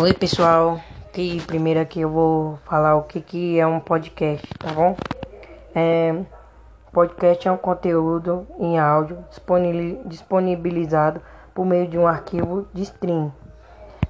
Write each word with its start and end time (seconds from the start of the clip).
Oi 0.00 0.14
pessoal, 0.14 0.80
que 1.12 1.38
primeiro 1.42 1.78
aqui 1.78 2.00
eu 2.00 2.08
vou 2.08 2.58
falar 2.64 2.96
o 2.96 3.02
que, 3.02 3.20
que 3.20 3.60
é 3.60 3.66
um 3.66 3.78
podcast, 3.78 4.48
tá 4.58 4.72
bom? 4.72 4.96
É, 5.74 6.18
podcast 6.90 7.46
é 7.46 7.52
um 7.52 7.58
conteúdo 7.58 8.46
em 8.58 8.78
áudio 8.78 9.22
disponibilizado 10.06 11.20
por 11.52 11.66
meio 11.66 11.86
de 11.86 11.98
um 11.98 12.06
arquivo 12.06 12.66
de 12.72 12.82
stream, 12.84 13.30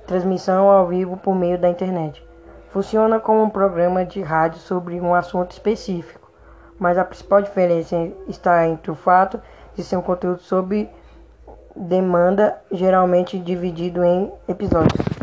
transmissão 0.07 0.71
ao 0.71 0.87
vivo 0.87 1.17
por 1.17 1.35
meio 1.35 1.59
da 1.59 1.69
internet. 1.69 2.25
Funciona 2.69 3.19
como 3.19 3.43
um 3.43 3.51
programa 3.51 4.05
de 4.05 4.23
rádio 4.23 4.61
sobre 4.61 5.01
um 5.01 5.13
assunto 5.17 5.51
específico, 5.51 6.31
mas 6.79 6.97
a 6.97 7.05
principal 7.05 7.43
diferença 7.43 7.97
está 8.29 8.69
entre 8.69 8.93
o 8.93 8.95
fato 8.95 9.43
de 9.75 9.83
ser 9.83 9.97
um 9.97 10.03
conteúdo 10.03 10.41
sob 10.43 10.89
demanda, 11.75 12.57
geralmente 12.71 13.37
dividido 13.37 14.05
em 14.05 14.33
episódios. 14.47 15.22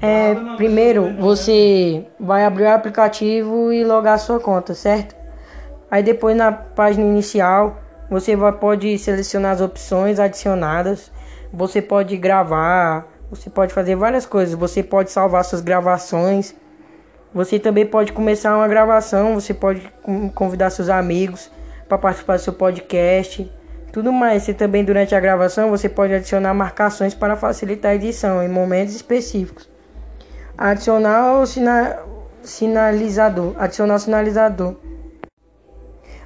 É, 0.00 0.34
primeiro 0.56 1.14
você 1.18 2.06
vai 2.20 2.44
abrir 2.44 2.64
o 2.64 2.70
aplicativo 2.70 3.72
e 3.72 3.82
logar 3.84 4.18
sua 4.18 4.38
conta, 4.38 4.74
certo? 4.74 5.16
Aí 5.90 6.02
depois 6.02 6.36
na 6.36 6.52
página 6.52 7.04
inicial 7.04 7.78
você 8.10 8.36
vai, 8.36 8.52
pode 8.52 8.98
selecionar 8.98 9.52
as 9.52 9.60
opções 9.60 10.20
adicionadas. 10.20 11.10
Você 11.52 11.80
pode 11.80 12.16
gravar, 12.16 13.06
você 13.30 13.50
pode 13.50 13.72
fazer 13.72 13.96
várias 13.96 14.26
coisas. 14.26 14.54
Você 14.54 14.82
pode 14.82 15.10
salvar 15.10 15.44
suas 15.44 15.60
gravações. 15.60 16.54
Você 17.34 17.58
também 17.58 17.84
pode 17.84 18.12
começar 18.12 18.56
uma 18.56 18.68
gravação. 18.68 19.34
Você 19.34 19.52
pode 19.52 19.92
convidar 20.34 20.70
seus 20.70 20.88
amigos 20.88 21.50
para 21.88 21.98
participar 21.98 22.36
do 22.36 22.42
seu 22.42 22.52
podcast. 22.52 23.50
Tudo 23.92 24.12
mais. 24.12 24.44
Você 24.44 24.54
também 24.54 24.84
durante 24.84 25.14
a 25.14 25.20
gravação 25.20 25.70
você 25.70 25.88
pode 25.88 26.12
adicionar 26.12 26.54
marcações 26.54 27.14
para 27.14 27.34
facilitar 27.34 27.92
a 27.92 27.94
edição 27.94 28.42
em 28.42 28.48
momentos 28.48 28.94
específicos. 28.94 29.75
Adicionar 30.58 31.40
o 31.40 31.46
sina 31.46 31.98
sinalizador. 32.42 33.54
Adicionar 33.58 33.96
o 33.96 33.98
sinalizador. 33.98 34.74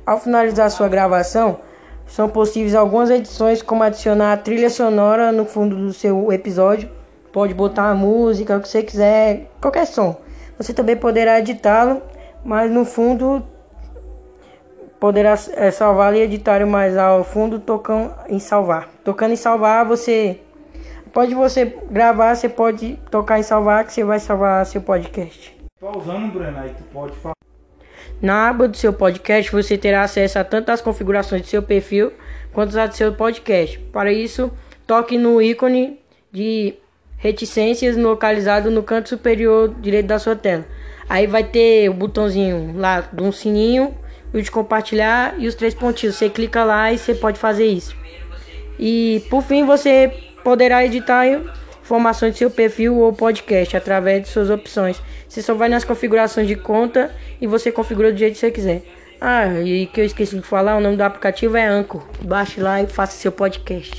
Ao 0.06 0.18
finalizar 0.18 0.70
sua 0.70 0.88
gravação, 0.88 1.58
são 2.06 2.28
possíveis 2.28 2.74
algumas 2.74 3.10
edições, 3.10 3.62
como 3.62 3.82
adicionar 3.82 4.32
a 4.32 4.36
trilha 4.36 4.70
sonora 4.70 5.32
no 5.32 5.44
fundo 5.44 5.76
do 5.76 5.92
seu 5.92 6.32
episódio. 6.32 6.90
Pode 7.32 7.54
botar 7.54 7.90
a 7.90 7.94
música, 7.94 8.56
o 8.56 8.60
que 8.60 8.68
você 8.68 8.82
quiser, 8.82 9.50
qualquer 9.60 9.86
som. 9.86 10.16
Você 10.58 10.72
também 10.72 10.96
poderá 10.96 11.38
editá-lo, 11.38 12.02
mas 12.44 12.70
no 12.70 12.84
fundo 12.84 13.42
poderá 14.98 15.34
é, 15.54 15.70
salvar 15.70 16.14
e 16.14 16.20
editar 16.20 16.64
mais 16.66 16.96
ao 16.96 17.24
fundo 17.24 17.58
tocando 17.58 18.12
em 18.28 18.38
salvar. 18.38 18.88
Tocando 19.02 19.32
em 19.32 19.36
salvar, 19.36 19.86
você 19.86 20.40
Pode 21.12 21.34
você 21.34 21.64
gravar, 21.90 22.36
você 22.36 22.48
pode 22.48 22.98
tocar 23.10 23.38
em 23.38 23.42
salvar, 23.42 23.84
que 23.84 23.92
você 23.92 24.04
vai 24.04 24.20
salvar 24.20 24.64
seu 24.64 24.80
podcast. 24.80 25.56
Pausando, 25.80 26.38
Breno, 26.38 26.58
aí 26.58 26.70
tu 26.70 26.84
pode 26.92 27.16
falar. 27.16 27.34
Na 28.22 28.48
aba 28.48 28.68
do 28.68 28.76
seu 28.76 28.92
podcast, 28.92 29.50
você 29.50 29.76
terá 29.76 30.02
acesso 30.02 30.38
a 30.38 30.44
tanto 30.44 30.70
as 30.70 30.80
configurações 30.80 31.42
do 31.42 31.48
seu 31.48 31.62
perfil 31.62 32.12
quanto 32.52 32.78
as 32.78 32.90
do 32.90 32.96
seu 32.96 33.12
podcast. 33.14 33.78
Para 33.92 34.12
isso, 34.12 34.52
toque 34.86 35.18
no 35.18 35.42
ícone 35.42 35.98
de 36.30 36.74
reticências 37.16 37.96
localizado 37.96 38.70
no 38.70 38.82
canto 38.82 39.08
superior 39.08 39.74
direito 39.80 40.06
da 40.06 40.18
sua 40.18 40.36
tela. 40.36 40.64
Aí 41.08 41.26
vai 41.26 41.42
ter 41.42 41.88
o 41.88 41.94
botãozinho 41.94 42.74
lá 42.76 43.00
de 43.00 43.22
um 43.22 43.32
sininho, 43.32 43.96
o 44.32 44.40
de 44.40 44.50
compartilhar 44.50 45.34
e 45.38 45.48
os 45.48 45.56
três 45.56 45.74
pontinhos. 45.74 46.14
Você 46.14 46.30
clica 46.30 46.62
lá 46.62 46.92
e 46.92 46.98
você 46.98 47.14
pode 47.14 47.38
fazer 47.38 47.66
isso. 47.66 47.96
E 48.78 49.24
por 49.28 49.42
fim, 49.42 49.64
você 49.64 50.29
poderá 50.42 50.84
editar 50.84 51.26
informações 51.82 52.32
de 52.32 52.38
seu 52.38 52.50
perfil 52.50 52.96
ou 52.98 53.12
podcast 53.12 53.76
através 53.76 54.22
de 54.22 54.28
suas 54.28 54.50
opções. 54.50 55.00
Você 55.28 55.42
só 55.42 55.54
vai 55.54 55.68
nas 55.68 55.84
configurações 55.84 56.46
de 56.46 56.56
conta 56.56 57.10
e 57.40 57.46
você 57.46 57.72
configura 57.72 58.12
do 58.12 58.18
jeito 58.18 58.34
que 58.34 58.40
você 58.40 58.50
quiser. 58.50 58.82
Ah, 59.20 59.46
e 59.60 59.86
que 59.86 60.00
eu 60.00 60.04
esqueci 60.04 60.36
de 60.36 60.42
falar, 60.42 60.76
o 60.76 60.80
nome 60.80 60.96
do 60.96 61.02
aplicativo 61.02 61.56
é 61.56 61.66
Anchor. 61.66 62.02
Baixe 62.22 62.60
lá 62.60 62.82
e 62.82 62.86
faça 62.86 63.12
seu 63.12 63.30
podcast. 63.30 63.88